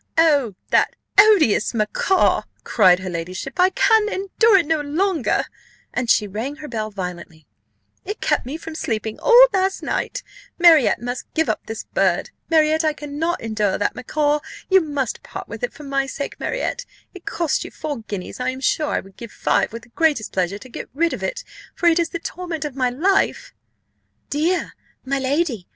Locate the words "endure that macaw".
13.43-14.39